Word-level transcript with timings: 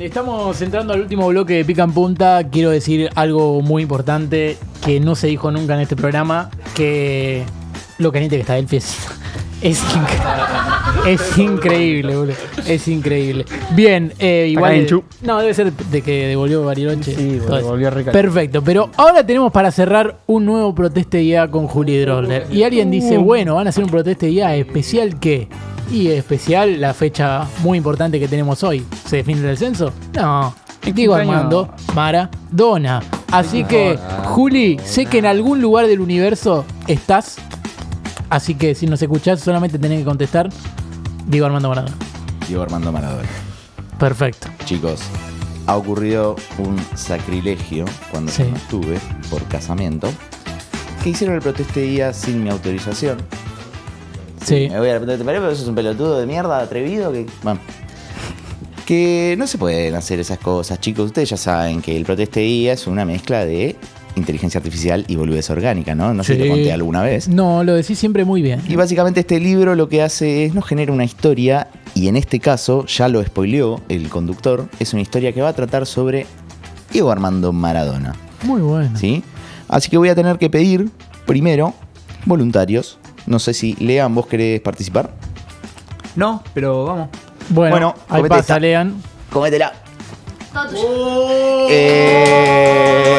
estamos 0.00 0.60
entrando 0.62 0.92
al 0.92 1.00
último 1.00 1.28
bloque 1.28 1.54
de 1.54 1.64
Pica 1.64 1.82
en 1.84 1.92
Punta. 1.92 2.42
Quiero 2.50 2.70
decir 2.70 3.10
algo 3.14 3.60
muy 3.60 3.82
importante 3.82 4.56
que 4.84 5.00
no 5.00 5.14
se 5.14 5.26
dijo 5.26 5.50
nunca 5.50 5.74
en 5.74 5.80
este 5.80 5.96
programa, 5.96 6.50
que 6.74 7.44
lo 7.98 8.12
caliente 8.12 8.36
que 8.36 8.40
está 8.40 8.54
Delphi 8.54 8.76
es, 8.76 8.96
es, 9.62 9.82
es 11.06 11.38
increíble, 11.38 12.16
boludo. 12.16 12.34
Es 12.66 12.88
increíble. 12.88 13.44
Bien, 13.74 14.12
eh, 14.18 14.48
igual... 14.50 14.86
No, 15.22 15.38
debe 15.38 15.54
ser 15.54 15.72
de 15.72 16.02
que 16.02 16.28
devolvió 16.28 16.64
Bariloche. 16.64 17.14
Sí, 17.14 17.38
devolvió 17.38 17.90
Rica. 17.90 18.12
Perfecto, 18.12 18.62
pero 18.62 18.90
ahora 18.96 19.24
tenemos 19.24 19.52
para 19.52 19.70
cerrar 19.70 20.18
un 20.26 20.44
nuevo 20.46 20.74
proteste 20.74 21.22
IA 21.22 21.50
con 21.50 21.66
Juli 21.66 21.98
Droller. 21.98 22.46
Y 22.50 22.62
alguien 22.62 22.90
dice, 22.90 23.18
bueno, 23.18 23.56
van 23.56 23.66
a 23.66 23.70
hacer 23.70 23.84
un 23.84 23.90
proteste 23.90 24.30
IA 24.30 24.56
especial 24.56 25.18
qué? 25.18 25.48
Y 25.90 26.08
especial 26.08 26.80
la 26.80 26.94
fecha 26.94 27.46
muy 27.62 27.78
importante 27.78 28.18
que 28.18 28.28
tenemos 28.28 28.62
hoy. 28.62 28.84
¿Se 29.06 29.16
define 29.16 29.48
el 29.50 29.58
censo? 29.58 29.92
No. 30.14 30.54
Digo. 30.94 31.14
Armando 31.14 31.68
Maradona. 31.94 33.02
Así 33.30 33.64
que, 33.64 33.98
Juli, 34.24 34.78
sé 34.84 35.06
que 35.06 35.18
en 35.18 35.26
algún 35.26 35.60
lugar 35.60 35.86
del 35.86 36.00
universo 36.00 36.64
estás. 36.86 37.36
Así 38.28 38.54
que 38.54 38.74
si 38.74 38.86
nos 38.86 39.00
escuchás, 39.02 39.40
solamente 39.40 39.78
tenés 39.78 40.00
que 40.00 40.04
contestar. 40.04 40.48
Digo 41.26 41.46
Armando 41.46 41.68
Maradona. 41.68 41.94
Diego 42.46 42.62
Armando 42.62 42.92
Maradona. 42.92 43.28
Perfecto. 43.98 44.48
Chicos, 44.64 45.00
ha 45.66 45.76
ocurrido 45.76 46.36
un 46.58 46.76
sacrilegio 46.96 47.84
cuando 48.10 48.32
Sí. 48.32 48.42
yo 48.44 48.50
no 48.50 48.56
estuve 48.56 48.98
por 49.30 49.42
casamiento. 49.44 50.10
Que 51.02 51.10
hicieron 51.10 51.36
el 51.36 51.42
proteste 51.42 51.80
día 51.80 52.12
sin 52.12 52.42
mi 52.44 52.50
autorización. 52.50 53.18
Sí. 54.44 54.68
Me 54.70 54.78
voy 54.78 54.88
a 54.90 55.00
¿Te 55.00 55.18
parece 55.18 55.48
que 55.48 55.54
sos 55.56 55.68
un 55.68 55.74
pelotudo 55.74 56.18
de 56.18 56.26
mierda, 56.26 56.60
atrevido? 56.60 57.12
Que, 57.12 57.26
bueno. 57.42 57.60
que 58.86 59.36
no 59.38 59.46
se 59.46 59.56
pueden 59.58 59.94
hacer 59.94 60.18
esas 60.20 60.38
cosas, 60.38 60.80
chicos. 60.80 61.06
Ustedes 61.06 61.30
ya 61.30 61.36
saben 61.36 61.80
que 61.80 61.96
el 61.96 62.04
proteste 62.04 62.40
día 62.40 62.72
es 62.72 62.86
una 62.86 63.04
mezcla 63.04 63.44
de 63.44 63.76
inteligencia 64.16 64.58
artificial 64.58 65.04
y 65.08 65.16
boludez 65.16 65.48
orgánica, 65.50 65.94
¿no? 65.94 66.12
No 66.14 66.22
sé 66.24 66.34
si 66.36 66.42
Sí. 66.42 66.48
lo 66.48 66.54
conté 66.54 66.72
alguna 66.72 67.02
vez. 67.02 67.28
No, 67.28 67.64
lo 67.64 67.74
decís 67.74 67.98
siempre 67.98 68.24
muy 68.24 68.42
bien. 68.42 68.60
Y 68.68 68.76
básicamente 68.76 69.20
este 69.20 69.40
libro 69.40 69.74
lo 69.74 69.88
que 69.88 70.02
hace 70.02 70.44
es 70.44 70.54
nos 70.54 70.66
genera 70.66 70.92
una 70.92 71.04
historia, 71.04 71.68
y 71.94 72.08
en 72.08 72.16
este 72.16 72.40
caso, 72.40 72.86
ya 72.86 73.08
lo 73.08 73.22
spoileó 73.24 73.80
el 73.88 74.08
conductor, 74.08 74.68
es 74.78 74.92
una 74.92 75.02
historia 75.02 75.32
que 75.32 75.40
va 75.42 75.48
a 75.48 75.52
tratar 75.54 75.86
sobre 75.86 76.26
Diego 76.92 77.10
Armando 77.10 77.52
Maradona. 77.52 78.14
Muy 78.44 78.60
bueno. 78.60 78.96
¿Sí? 78.98 79.22
Así 79.68 79.88
que 79.88 79.96
voy 79.98 80.08
a 80.10 80.14
tener 80.14 80.38
que 80.38 80.50
pedir, 80.50 80.90
primero, 81.26 81.74
voluntarios. 82.26 82.98
No 83.26 83.38
sé 83.38 83.54
si 83.54 83.74
Lean, 83.74 84.14
vos 84.14 84.26
querés 84.26 84.60
participar. 84.60 85.10
No, 86.16 86.42
pero 86.52 86.84
vamos. 86.84 87.08
Bueno, 87.48 87.70
Bueno, 87.70 87.94
ahí 88.08 88.22
pasa, 88.24 88.40
esta. 88.40 88.60
Lean. 88.60 88.94
Cométela. 89.30 89.72
Tuyo. 90.68 91.66
Eh, 91.70 93.02
no. 93.06 93.11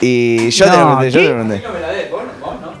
Y 0.00 0.50
yo 0.50 0.64
te 0.64 0.70
lo 0.70 0.98
pregunté, 0.98 1.10
yo 1.10 1.20
te 1.20 1.28
lo 1.28 1.34
pregunté. 1.34 1.62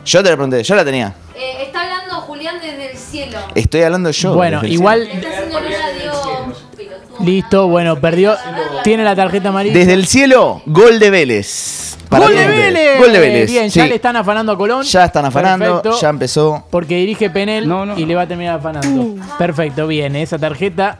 Yo 0.04 0.22
te 0.22 0.30
lo 0.30 0.36
pregunté, 0.36 0.62
yo 0.62 0.74
la 0.76 0.84
tenía. 0.84 1.14
Eh, 1.34 1.62
está 1.62 1.82
hablando 1.82 2.14
Julián 2.22 2.56
desde 2.62 2.92
el 2.92 2.96
cielo. 2.98 3.38
Estoy 3.54 3.82
hablando 3.82 4.10
yo. 4.10 4.34
Bueno, 4.34 4.58
desde 4.60 4.68
el 4.68 4.72
igual- 4.74 5.02
está 5.02 5.28
a 5.28 5.92
Dios, 5.92 6.64
pelotudo. 6.76 7.24
Listo, 7.24 7.68
bueno, 7.68 7.96
perdió. 8.00 8.36
Tiene 8.84 9.02
la 9.04 9.16
tarjeta 9.16 9.48
amarilla. 9.48 9.76
Desde 9.76 9.94
el 9.94 10.06
cielo, 10.06 10.62
gol 10.66 10.98
de 10.98 11.10
Vélez. 11.10 11.96
Para 12.08 12.26
¡Gol 12.26 12.36
de. 12.36 12.46
Vélez! 12.46 12.98
Gol 13.00 13.12
de 13.12 13.18
Vélez. 13.18 13.50
Bien, 13.50 13.68
ya 13.68 13.82
sí. 13.82 13.88
le 13.88 13.96
están 13.96 14.14
afanando 14.14 14.52
a 14.52 14.56
Colón. 14.56 14.84
Ya 14.84 15.04
están 15.06 15.24
afanando, 15.24 15.82
Perfecto, 15.82 16.00
ya 16.00 16.08
empezó. 16.08 16.64
Porque 16.70 16.96
dirige 16.98 17.30
Penel 17.30 17.66
No, 17.68 17.84
no. 17.84 17.98
y 17.98 18.04
le 18.06 18.14
va 18.14 18.22
a 18.22 18.26
terminar 18.28 18.60
afanando. 18.60 19.24
Perfecto, 19.38 19.88
bien, 19.88 20.14
esa 20.14 20.38
tarjeta 20.38 20.98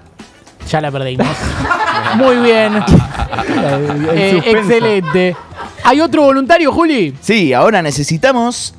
ya 0.69 0.80
la 0.80 0.91
perdimos. 0.91 1.28
Muy 2.17 2.36
bien. 2.39 2.83
Eh, 4.14 4.42
excelente. 4.47 5.36
¿Hay 5.89 6.01
otro 6.01 6.23
voluntario, 6.23 6.73
Juli? 6.73 7.15
Sí, 7.20 7.53
ahora 7.53 7.81
necesitamos 7.83 8.74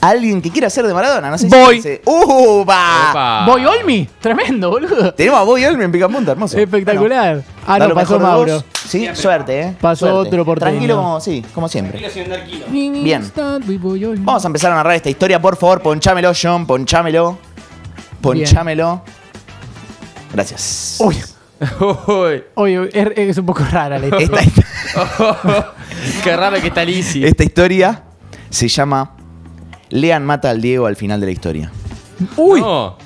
a 0.00 0.10
alguien 0.10 0.40
que 0.40 0.50
quiera 0.50 0.70
ser 0.70 0.86
de 0.86 0.94
Maradona. 0.94 1.30
No 1.30 1.36
sé 1.38 1.48
Voy. 1.48 1.82
si 1.82 1.88
dice- 1.88 2.02
¡Upa! 2.04 3.10
Opa. 3.10 3.44
Boy 3.46 3.66
Olmi. 3.66 4.08
Tremendo, 4.20 4.70
boludo. 4.70 5.12
Tenemos 5.14 5.40
a 5.40 5.42
Boy 5.42 5.64
Olmi 5.64 5.82
en 5.84 5.90
Picapunta, 5.92 6.32
hermoso. 6.32 6.56
Espectacular. 6.56 7.42
Ah, 7.66 7.72
da 7.78 7.78
no, 7.80 7.88
lo 7.88 7.94
pasó 7.96 8.12
mejor 8.18 8.20
de 8.20 8.26
Mauro. 8.26 8.54
vos. 8.54 8.64
Sí, 8.88 9.08
suerte, 9.14 9.60
¿eh? 9.60 9.76
Pasó 9.80 10.06
Suerte. 10.06 10.28
otro 10.28 10.44
porteño. 10.44 10.70
Tranquilo, 10.70 10.96
como, 10.96 11.20
sí, 11.20 11.44
como 11.52 11.68
siempre. 11.68 12.00
Bien. 12.70 13.32
Vamos 14.18 14.44
a 14.44 14.46
empezar 14.46 14.70
a 14.72 14.76
narrar 14.76 14.94
esta 14.94 15.10
historia, 15.10 15.40
por 15.42 15.56
favor, 15.56 15.82
ponchámelo, 15.82 16.32
John, 16.40 16.66
ponchámelo. 16.66 17.36
Ponchámelo. 18.22 19.02
Gracias. 20.32 20.96
Uy, 21.00 21.16
Uy, 22.06 22.42
oye, 22.54 22.88
es, 22.92 23.08
es 23.30 23.38
un 23.38 23.46
poco 23.46 23.64
rara 23.70 23.98
la 23.98 24.06
historia. 24.18 24.40
Esta, 24.40 25.74
qué 26.24 26.36
raro 26.36 26.60
que 26.60 26.68
está 26.68 26.84
Lizzy. 26.84 27.24
esta 27.24 27.44
historia 27.44 28.02
se 28.50 28.68
llama 28.68 29.12
Lean 29.90 30.24
mata 30.24 30.50
al 30.50 30.60
Diego 30.60 30.86
al 30.86 30.96
final 30.96 31.20
de 31.20 31.26
la 31.26 31.32
historia. 31.32 31.72
Uy, 32.36 32.60
No. 32.60 32.96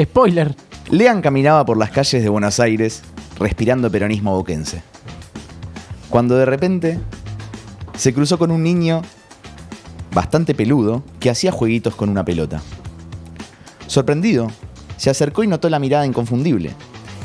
spoiler. 0.00 0.54
Lean 0.90 1.20
caminaba 1.22 1.64
por 1.64 1.76
las 1.76 1.90
calles 1.90 2.22
de 2.22 2.28
Buenos 2.28 2.58
Aires 2.60 3.02
respirando 3.38 3.90
peronismo 3.90 4.34
boquense. 4.34 4.82
Cuando 6.08 6.36
de 6.36 6.44
repente 6.46 6.98
se 7.96 8.12
cruzó 8.12 8.38
con 8.38 8.50
un 8.50 8.62
niño 8.62 9.02
bastante 10.12 10.54
peludo 10.54 11.04
que 11.20 11.30
hacía 11.30 11.52
jueguitos 11.52 11.94
con 11.94 12.08
una 12.08 12.24
pelota. 12.24 12.60
Sorprendido, 13.86 14.50
se 14.96 15.10
acercó 15.10 15.44
y 15.44 15.46
notó 15.46 15.68
la 15.68 15.78
mirada 15.78 16.06
inconfundible. 16.06 16.72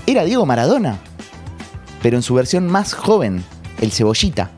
Era 0.05 0.23
Diego 0.23 0.45
Maradona, 0.45 0.97
pero 2.03 2.17
en 2.17 2.23
su 2.23 2.35
versión 2.35 2.67
más 2.67 2.93
joven, 2.93 3.43
el 3.81 3.91
cebollita. 3.91 4.51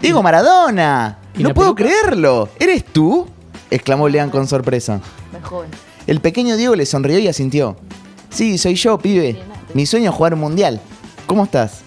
¡Diego 0.00 0.22
Maradona! 0.22 1.18
¿Y 1.36 1.42
¡No 1.42 1.54
puedo 1.54 1.74
peluca? 1.74 1.94
creerlo! 2.02 2.48
¿Eres 2.58 2.84
tú? 2.84 3.26
exclamó 3.70 4.08
Lean 4.08 4.30
con 4.30 4.46
sorpresa. 4.46 5.00
Más 5.32 5.44
joven. 5.44 5.70
El 6.06 6.20
pequeño 6.20 6.56
Diego 6.56 6.76
le 6.76 6.86
sonrió 6.86 7.18
y 7.18 7.28
asintió. 7.28 7.76
Sí, 8.30 8.58
soy 8.58 8.74
yo, 8.74 8.98
pibe. 8.98 9.38
Mi 9.74 9.86
sueño 9.86 10.10
es 10.10 10.16
jugar 10.16 10.34
un 10.34 10.40
mundial. 10.40 10.80
¿Cómo 11.26 11.44
estás? 11.44 11.80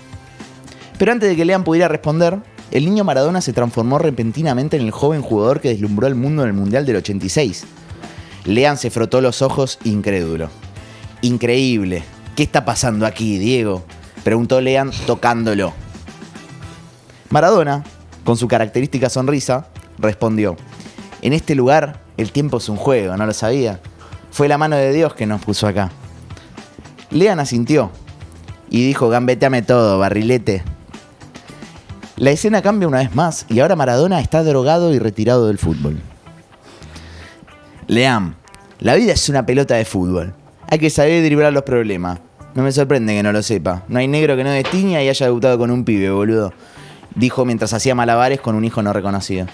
Pero 0.97 1.11
antes 1.11 1.29
de 1.29 1.35
que 1.35 1.45
Lean 1.45 1.63
pudiera 1.63 1.87
responder, 1.87 2.39
el 2.71 2.85
niño 2.85 3.03
Maradona 3.03 3.41
se 3.41 3.53
transformó 3.53 3.97
repentinamente 3.97 4.75
en 4.77 4.83
el 4.83 4.91
joven 4.91 5.21
jugador 5.21 5.61
que 5.61 5.69
deslumbró 5.69 6.07
al 6.07 6.15
mundo 6.15 6.43
en 6.43 6.49
el 6.49 6.53
mundial 6.53 6.85
del 6.85 6.97
86. 6.97 7.63
Lean 8.45 8.77
se 8.77 8.89
frotó 8.89 9.21
los 9.21 9.41
ojos 9.41 9.79
incrédulo. 9.83 10.49
Increíble. 11.21 12.03
¿Qué 12.35 12.43
está 12.43 12.65
pasando 12.65 13.05
aquí, 13.05 13.37
Diego? 13.37 13.83
Preguntó 14.23 14.59
Lean 14.59 14.91
tocándolo. 15.05 15.73
Maradona, 17.29 17.83
con 18.23 18.37
su 18.37 18.47
característica 18.47 19.09
sonrisa, 19.09 19.67
respondió. 19.97 20.55
En 21.21 21.33
este 21.33 21.55
lugar 21.55 22.01
el 22.17 22.31
tiempo 22.31 22.57
es 22.57 22.69
un 22.69 22.77
juego, 22.77 23.15
¿no 23.17 23.25
lo 23.25 23.33
sabía? 23.33 23.79
Fue 24.31 24.47
la 24.47 24.57
mano 24.57 24.75
de 24.75 24.91
Dios 24.91 25.13
que 25.13 25.25
nos 25.25 25.41
puso 25.41 25.67
acá. 25.67 25.91
Lean 27.11 27.39
asintió 27.39 27.91
y 28.69 28.85
dijo, 28.85 29.09
gambeteame 29.09 29.61
todo, 29.61 29.97
barrilete. 29.99 30.63
La 32.17 32.31
escena 32.31 32.61
cambia 32.61 32.87
una 32.87 32.99
vez 32.99 33.15
más 33.15 33.45
y 33.49 33.59
ahora 33.61 33.75
Maradona 33.75 34.19
está 34.19 34.43
drogado 34.43 34.93
y 34.93 34.99
retirado 34.99 35.47
del 35.47 35.57
fútbol. 35.57 35.99
Leam, 37.87 38.35
la 38.79 38.95
vida 38.95 39.13
es 39.13 39.29
una 39.29 39.45
pelota 39.45 39.75
de 39.75 39.85
fútbol. 39.85 40.33
Hay 40.69 40.79
que 40.79 40.89
saber 40.89 41.23
driblar 41.23 41.51
los 41.51 41.63
problemas. 41.63 42.19
No 42.53 42.63
me 42.63 42.71
sorprende 42.71 43.13
que 43.13 43.23
no 43.23 43.31
lo 43.31 43.41
sepa. 43.41 43.83
No 43.87 43.99
hay 43.99 44.07
negro 44.07 44.35
que 44.35 44.43
no 44.43 44.51
destiña 44.51 45.01
y 45.01 45.09
haya 45.09 45.25
debutado 45.25 45.57
con 45.57 45.71
un 45.71 45.85
pibe, 45.85 46.11
boludo. 46.11 46.53
Dijo 47.15 47.45
mientras 47.45 47.73
hacía 47.73 47.95
malabares 47.95 48.39
con 48.39 48.55
un 48.55 48.65
hijo 48.65 48.81
no 48.81 48.93
reconocido. 48.93 49.47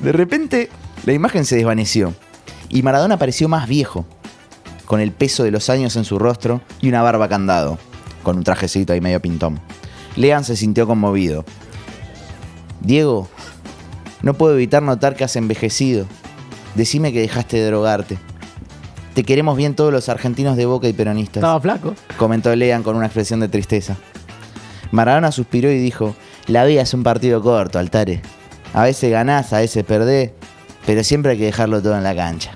De 0.00 0.12
repente, 0.12 0.70
la 1.04 1.12
imagen 1.12 1.44
se 1.44 1.56
desvaneció 1.56 2.14
y 2.68 2.82
Maradona 2.82 3.18
pareció 3.18 3.48
más 3.48 3.68
viejo, 3.68 4.04
con 4.86 5.00
el 5.00 5.12
peso 5.12 5.44
de 5.44 5.50
los 5.50 5.70
años 5.70 5.94
en 5.96 6.04
su 6.04 6.18
rostro 6.18 6.60
y 6.80 6.88
una 6.88 7.02
barba 7.02 7.28
candado, 7.28 7.78
con 8.22 8.36
un 8.36 8.44
trajecito 8.44 8.92
ahí 8.92 9.00
medio 9.00 9.20
pintón. 9.20 9.60
Lean 10.16 10.44
se 10.44 10.56
sintió 10.56 10.86
conmovido. 10.86 11.44
Diego, 12.80 13.28
no 14.22 14.34
puedo 14.34 14.54
evitar 14.54 14.82
notar 14.82 15.16
que 15.16 15.24
has 15.24 15.36
envejecido. 15.36 16.06
Decime 16.74 17.12
que 17.12 17.20
dejaste 17.20 17.58
de 17.58 17.66
drogarte. 17.66 18.18
Te 19.14 19.24
queremos 19.24 19.56
bien 19.56 19.74
todos 19.74 19.92
los 19.92 20.08
argentinos 20.08 20.56
de 20.56 20.64
Boca 20.64 20.88
y 20.88 20.94
peronistas 20.94 21.36
Estaba 21.36 21.60
flaco. 21.60 21.94
comentó 22.16 22.54
Lean 22.56 22.82
con 22.82 22.96
una 22.96 23.06
expresión 23.06 23.40
de 23.40 23.48
tristeza. 23.48 23.96
Maradona 24.90 25.32
suspiró 25.32 25.70
y 25.70 25.78
dijo, 25.78 26.14
la 26.46 26.64
vida 26.64 26.82
es 26.82 26.94
un 26.94 27.02
partido 27.02 27.42
corto, 27.42 27.78
Altare. 27.78 28.22
A 28.72 28.84
veces 28.84 29.10
ganás, 29.10 29.52
a 29.52 29.58
veces 29.58 29.84
perdés, 29.84 30.30
pero 30.86 31.04
siempre 31.04 31.32
hay 31.32 31.38
que 31.38 31.44
dejarlo 31.44 31.82
todo 31.82 31.96
en 31.96 32.04
la 32.04 32.14
cancha. 32.14 32.52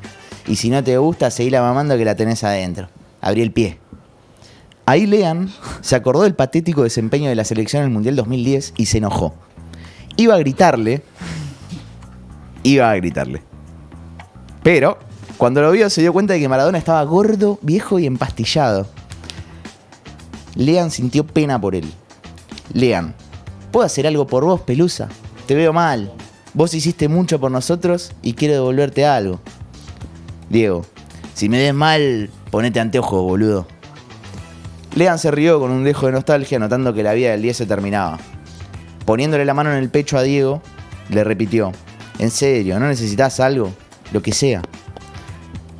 Y 0.47 0.56
si 0.56 0.70
no 0.70 0.82
te 0.82 0.97
gusta, 0.97 1.31
seguila 1.31 1.61
mamando 1.61 1.97
que 1.97 2.05
la 2.05 2.14
tenés 2.14 2.43
adentro. 2.43 2.88
Abrí 3.20 3.43
el 3.43 3.52
pie. 3.52 3.79
Ahí 4.87 5.06
Lean 5.06 5.50
se 5.81 5.97
acordó 5.97 6.23
del 6.23 6.35
patético 6.35 6.85
desempeño 6.85 7.29
de 7.29 7.35
la 7.35 7.44
selección 7.44 7.82
en 7.82 7.88
el 7.88 7.93
Mundial 7.93 8.17
2010 8.17 8.75
y 8.76 8.87
se 8.87 8.99
enojó. 8.99 9.35
Iba 10.17 10.37
a 10.37 10.38
gritarle, 10.38 11.02
iba 12.62 12.91
a 12.91 12.94
gritarle. 12.94 13.43
Pero 14.62 14.99
Cuando 15.38 15.61
lo 15.61 15.71
vio 15.71 15.91
se 15.91 16.00
dio 16.00 16.15
cuenta 16.15 16.33
de 16.33 16.41
que 16.41 16.49
Maradona 16.49 16.79
estaba 16.79 17.03
gordo, 17.05 17.59
viejo 17.61 17.99
y 17.99 18.06
empastillado. 18.06 18.87
Lean 20.55 20.91
sintió 20.91 21.27
pena 21.27 21.61
por 21.61 21.75
él. 21.75 21.93
Lean, 22.73 23.15
¿puedo 23.71 23.85
hacer 23.85 24.06
algo 24.06 24.27
por 24.27 24.44
vos, 24.44 24.62
Pelusa? 24.62 25.09
Te 25.47 25.55
veo 25.55 25.75
mal. 25.75 26.11
Vos 26.55 26.73
hiciste 26.73 27.09
mucho 27.09 27.38
por 27.38 27.50
nosotros 27.50 28.12
y 28.23 28.33
quiero 28.33 28.55
devolverte 28.55 29.05
algo. 29.05 29.41
Diego, 30.49 30.87
si 31.35 31.50
me 31.50 31.59
ves 31.59 31.75
mal, 31.75 32.31
ponete 32.50 32.81
anteojos, 32.81 33.23
boludo. 33.23 33.67
Lean 34.94 35.19
se 35.19 35.31
rió 35.31 35.61
con 35.61 35.71
un 35.71 35.85
dejo 35.85 36.06
de 36.06 36.12
nostalgia 36.12 36.59
notando 36.59 36.94
que 36.94 37.03
la 37.03 37.12
vida 37.12 37.33
del 37.33 37.43
10 37.43 37.59
se 37.59 37.67
terminaba. 37.67 38.19
Poniéndole 39.05 39.44
la 39.44 39.53
mano 39.53 39.71
en 39.71 39.77
el 39.77 39.91
pecho 39.91 40.17
a 40.17 40.23
Diego, 40.23 40.62
le 41.11 41.23
repitió, 41.25 41.73
en 42.19 42.31
serio, 42.31 42.81
¿no 42.81 42.88
necesitas 42.88 43.38
algo? 43.38 43.71
Lo 44.12 44.23
que 44.23 44.33
sea. 44.33 44.62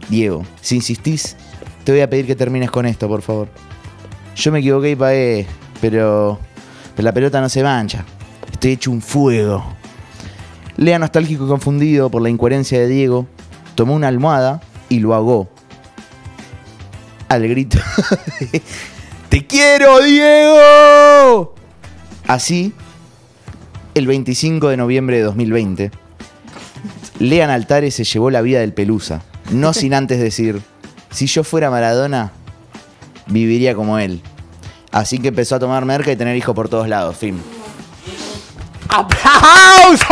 Diego, 0.09 0.45
si 0.61 0.77
insistís, 0.77 1.37
te 1.85 1.93
voy 1.93 2.01
a 2.01 2.11
pedir 2.11 2.27
que 2.27 2.37
termines 2.37 2.71
con 2.71 2.87
esto, 2.87 3.09
por 3.09 3.23
favor. 3.23 3.49
Yo 4.37 4.53
me 4.53 4.59
equivoqué 4.59 4.91
y 4.91 4.97
pagué, 4.97 5.47
pero, 5.81 6.39
pero 6.95 7.05
la 7.05 7.13
pelota 7.13 7.41
no 7.41 7.49
se 7.49 7.63
mancha. 7.63 8.05
Estoy 8.53 8.73
hecho 8.73 8.91
un 8.91 9.03
fuego. 9.03 9.65
Lea 10.77 10.99
nostálgico 10.99 11.47
y 11.47 11.49
confundido 11.49 12.11
por 12.11 12.23
la 12.23 12.29
incoherencia 12.29 12.79
de 12.79 12.87
Diego, 12.87 13.27
tomó 13.75 13.95
una 13.95 14.09
almohada 14.09 14.61
y 14.89 15.01
lo 15.01 15.15
ahogó. 15.15 15.49
Al 17.29 17.49
grito 17.49 17.79
¡Te 19.29 19.47
quiero, 19.47 20.03
Diego! 20.03 21.55
Así, 22.27 22.73
el 23.95 24.07
25 24.07 24.69
de 24.69 24.77
noviembre 24.77 25.17
de 25.17 25.23
2020, 25.23 25.91
Lean 27.19 27.51
Altares 27.51 27.95
se 27.95 28.05
llevó 28.05 28.31
la 28.31 28.43
vida 28.43 28.61
del 28.61 28.73
Pelusa, 28.73 29.23
no 29.51 29.73
sin 29.73 29.95
antes 29.95 30.19
decir, 30.19 30.63
si 31.11 31.27
yo 31.27 31.45
fuera 31.45 31.71
Maradona, 31.71 32.33
viviría 33.27 33.75
como 33.75 33.99
él. 33.99 34.21
Así 34.93 35.19
que 35.19 35.29
empezó 35.29 35.57
a 35.57 35.59
tomar 35.59 35.85
merca 35.85 36.11
y 36.13 36.17
tener 36.17 36.37
hijos 36.37 36.55
por 36.55 36.69
todos 36.69 36.89
lados, 36.89 37.17
fin. 37.17 37.43
¡Aplausos! 38.89 40.09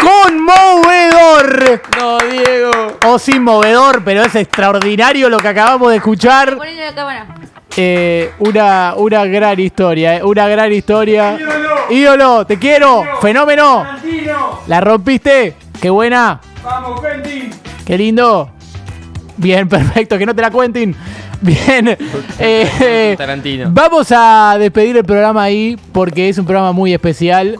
¡Conmovedor! 0.00 1.82
No, 1.98 2.18
Diego. 2.18 2.98
O 3.06 3.18
sin 3.18 3.42
movedor, 3.42 4.02
pero 4.04 4.22
es 4.22 4.34
extraordinario 4.34 5.28
lo 5.28 5.38
que 5.38 5.48
acabamos 5.48 5.90
de 5.90 5.96
escuchar. 5.96 6.56
Ponele 6.56 6.84
la 6.86 6.94
cámara. 6.94 7.26
Eh, 7.76 8.32
una, 8.40 8.94
una 8.96 9.24
gran 9.26 9.58
historia, 9.60 10.16
eh, 10.16 10.24
una 10.24 10.48
gran 10.48 10.72
historia. 10.72 11.38
Ídolo, 11.88 12.44
te 12.46 12.58
quiero. 12.58 13.04
Fenómeno. 13.20 13.84
La 14.66 14.80
rompiste. 14.80 15.54
Qué 15.80 15.90
buena. 15.90 16.40
Vamos, 16.62 17.00
Quentin. 17.00 17.50
Qué 17.84 17.96
lindo. 17.98 18.50
Bien, 19.36 19.68
perfecto, 19.68 20.18
que 20.18 20.26
no 20.26 20.34
te 20.34 20.42
la 20.42 20.50
cuenten. 20.50 20.94
Bien. 21.40 21.88
Eh, 21.88 21.96
eh, 22.38 23.14
Tarantino. 23.16 23.70
vamos 23.72 24.12
a 24.14 24.56
despedir 24.58 24.98
el 24.98 25.04
programa 25.04 25.42
ahí 25.42 25.78
porque 25.92 26.28
es 26.28 26.38
un 26.38 26.44
programa 26.44 26.72
muy 26.72 26.92
especial. 26.92 27.56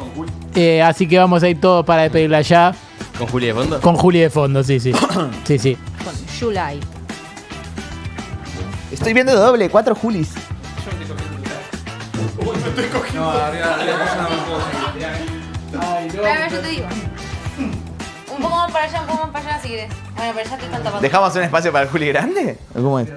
Eh, 0.55 0.83
así 0.83 1.07
que 1.07 1.19
vamos 1.19 1.43
a 1.43 1.49
ir 1.49 1.61
todos 1.61 1.85
para 1.85 2.03
despedirla 2.03 2.43
ya. 2.43 2.75
Con 3.17 3.27
Juli 3.29 3.47
de 3.47 3.55
fondo. 3.55 3.81
Con 3.81 3.97
Juli 3.97 4.19
de 4.21 4.31
fondo, 4.31 4.63
sí, 4.63 4.79
sí. 4.81 4.93
Sí, 5.45 5.59
sí. 5.59 5.77
Con 6.05 6.15
July. 6.39 6.81
Estoy 8.91 9.13
viendo 9.15 9.35
doble, 9.35 9.71
cuatro 9.71 9.95
Julis. 9.95 10.35
Espera, 16.09 16.49
yo 16.49 16.61
te 16.61 16.69
digo. 16.69 16.87
Un 18.35 18.43
poco 18.43 18.57
más 18.57 18.73
para 18.73 18.85
allá, 18.85 19.01
un 19.01 19.07
poco 19.07 19.23
más 19.25 19.31
para 19.31 19.49
allá 19.55 19.63
si 19.63 19.69
querés. 19.69 19.91
Bueno, 20.17 20.33
pero 20.35 20.51
ya 20.51 20.57
te 20.57 20.65
están 20.65 20.83
tapando. 20.83 21.01
¿Dejamos 21.01 21.37
un 21.37 21.43
espacio 21.43 21.73
para 21.73 21.85
el 21.85 21.91
Juli 21.91 22.09
grande? 22.09 22.59
¿O 22.75 22.83
¿Cómo 22.83 23.01
es? 23.01 23.09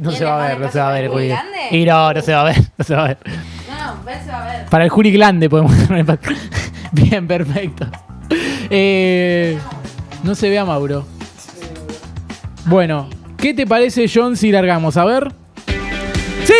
No 0.00 0.10
se 0.10 0.18
¿Tiene 0.18 0.32
va 0.32 0.44
a 0.44 0.48
ver, 0.48 0.60
no 0.60 0.70
se 0.72 0.78
va 0.80 0.88
a 0.88 0.92
ver 0.92 1.04
el 1.04 1.10
espacio 1.10 1.12
Juli. 1.12 1.28
para 1.28 1.40
el 1.42 1.48
Juli 1.48 1.58
grande? 1.60 1.76
Y 1.76 1.84
no, 1.84 2.12
no 2.12 2.22
se 2.22 2.32
va 2.32 2.40
a 2.40 2.44
ver, 2.44 2.56
no 2.76 2.84
se 2.84 2.94
va 2.94 3.04
a 3.04 3.08
ver. 3.08 3.18
No, 3.70 3.94
no, 3.94 4.04
ven, 4.04 4.24
se 4.24 4.30
va 4.30 4.42
a 4.42 4.46
ver. 4.46 4.66
Para 4.66 4.84
el 4.84 4.90
Juli 4.90 5.12
Glande 5.12 5.48
podemos 5.50 5.72
Bien, 6.92 7.26
perfecto. 7.26 7.86
Eh, 8.70 9.58
no 10.22 10.34
se 10.34 10.48
ve 10.48 10.58
a 10.58 10.64
Mauro. 10.64 11.06
Bueno, 12.66 13.08
¿qué 13.44 13.52
te 13.52 13.66
parece, 13.66 14.06
John, 14.08 14.38
si 14.38 14.50
largamos? 14.50 14.96
A 14.96 15.04
ver. 15.04 15.30
¡Sí! 16.46 16.54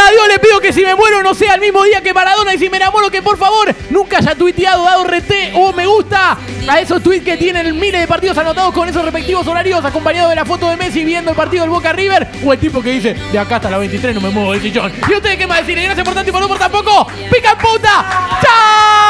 A 0.00 0.10
Dios 0.10 0.26
le 0.26 0.38
pido 0.38 0.58
que 0.58 0.72
si 0.72 0.80
me 0.80 0.94
muero 0.94 1.22
no 1.22 1.34
sea 1.34 1.56
el 1.56 1.60
mismo 1.60 1.84
día 1.84 2.00
que 2.00 2.14
Maradona 2.14 2.54
y 2.54 2.58
si 2.58 2.70
me 2.70 2.78
enamoro 2.78 3.10
que 3.10 3.20
por 3.20 3.36
favor 3.36 3.74
nunca 3.90 4.16
haya 4.16 4.34
tuiteado, 4.34 4.84
dado 4.84 5.04
RT 5.04 5.54
o 5.54 5.70
me 5.74 5.84
gusta 5.84 6.38
a 6.66 6.80
esos 6.80 7.02
tweets 7.02 7.26
que 7.26 7.36
tienen 7.36 7.78
miles 7.78 8.00
de 8.00 8.06
partidos 8.06 8.38
anotados 8.38 8.72
con 8.72 8.88
esos 8.88 9.04
respectivos 9.04 9.46
horarios 9.46 9.84
acompañado 9.84 10.30
de 10.30 10.36
la 10.36 10.46
foto 10.46 10.70
de 10.70 10.78
Messi 10.78 11.04
viendo 11.04 11.32
el 11.32 11.36
partido 11.36 11.64
del 11.64 11.70
Boca 11.70 11.92
River 11.92 12.26
o 12.42 12.54
el 12.54 12.58
tipo 12.58 12.80
que 12.80 12.92
dice 12.92 13.14
de 13.30 13.38
acá 13.38 13.56
hasta 13.56 13.68
la 13.68 13.76
23 13.76 14.14
no 14.14 14.22
me 14.22 14.30
muevo 14.30 14.52
del 14.52 14.62
sillón. 14.62 14.90
¿Y 15.10 15.14
ustedes 15.14 15.36
qué 15.36 15.46
más 15.46 15.58
decirle? 15.58 15.84
Gracias 15.84 16.06
por 16.06 16.14
tanto 16.14 16.30
y 16.30 16.32
por 16.32 16.40
no 16.40 16.48
por 16.48 16.58
tampoco. 16.58 17.06
¡Pica 17.30 17.52
en 17.52 17.58
puta! 17.58 18.40
¡Chao! 18.40 19.01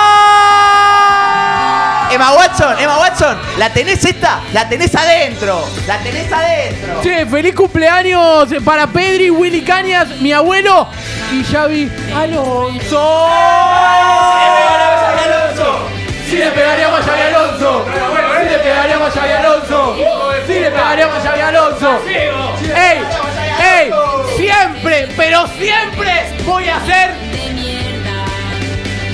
Emma 2.12 2.34
Watson, 2.34 2.78
Emma 2.78 2.98
Watson, 2.98 3.38
la 3.56 3.70
tenés 3.72 4.04
esta, 4.04 4.40
la 4.52 4.68
tenés 4.68 4.94
adentro, 4.94 5.66
la 5.86 5.98
tenés 5.98 6.30
adentro. 6.30 7.00
Che, 7.02 7.24
feliz 7.24 7.54
cumpleaños 7.54 8.48
para 8.64 8.86
Pedri, 8.86 9.30
Willy 9.30 9.62
Cañas, 9.62 10.08
mi 10.20 10.30
abuelo 10.30 10.88
y 11.32 11.42
Xavi 11.42 11.90
Alonso. 12.14 13.18
Sí 16.28 16.36
le 16.36 16.50
pegaríamos 16.50 17.00
a 17.00 17.02
Xavi 17.02 17.22
Alonso. 17.22 17.84
Sí 17.86 18.50
le 18.50 18.58
pegaríamos 18.58 19.08
a 19.08 19.20
Xavi 19.20 19.32
Alonso. 19.32 19.96
Sí 20.46 20.52
le 20.52 20.70
pegaríamos 20.70 21.16
a 21.16 21.20
Xavi 21.20 21.40
Alonso. 21.40 22.00
¡Ey! 22.08 23.02
¡Ey! 23.78 23.90
Siempre, 24.36 25.08
pero 25.16 25.46
siempre 25.58 26.34
voy 26.44 26.68
a 26.68 26.78
ser 26.84 27.14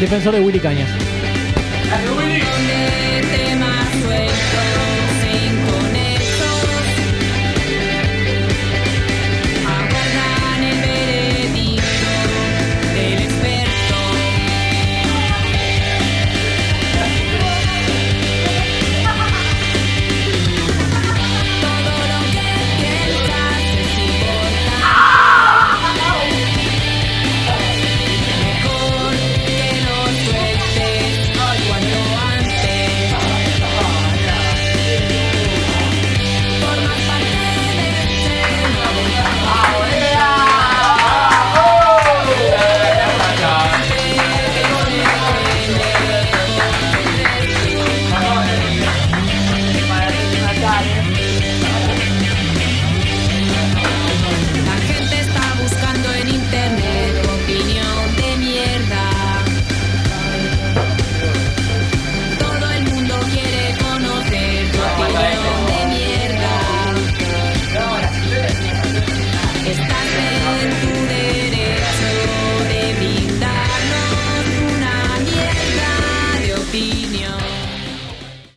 defensor 0.00 0.34
de 0.34 0.40
Willy 0.40 0.60
Cañas. 0.60 1.07
Willy. 1.90 3.17